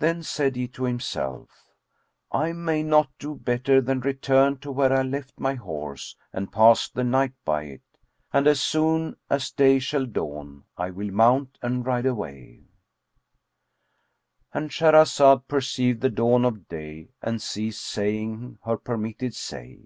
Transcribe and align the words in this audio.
Then 0.00 0.24
said 0.24 0.56
he 0.56 0.66
to 0.66 0.82
himself, 0.82 1.48
"I 2.32 2.52
may 2.52 2.82
not 2.82 3.10
do 3.20 3.36
better 3.36 3.80
than 3.80 4.00
return 4.00 4.58
to 4.58 4.72
where 4.72 4.92
I 4.92 5.02
left 5.02 5.38
my 5.38 5.54
horse 5.54 6.16
and 6.32 6.50
pass 6.50 6.88
the 6.88 7.04
night 7.04 7.34
by 7.44 7.66
it; 7.66 7.82
and 8.32 8.48
as 8.48 8.60
soon 8.60 9.14
as 9.30 9.52
day 9.52 9.78
shall 9.78 10.04
dawn 10.04 10.64
I 10.76 10.90
will 10.90 11.12
mount 11.12 11.58
and 11.62 11.86
ride 11.86 12.06
away."— 12.06 12.64
And 14.52 14.68
Shahrazad 14.70 15.46
perceived 15.46 16.00
the 16.00 16.10
dawn 16.10 16.44
of 16.44 16.66
day 16.66 17.10
and 17.22 17.40
ceased 17.40 17.84
saying 17.86 18.58
her 18.64 18.76
permitted 18.76 19.32
say. 19.32 19.78